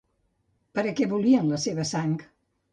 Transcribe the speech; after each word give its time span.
Per 0.79 0.85
a 0.85 0.95
què 1.01 1.09
volien 1.13 1.53
la 1.53 1.61
seva 1.69 1.89
sang? 1.93 2.19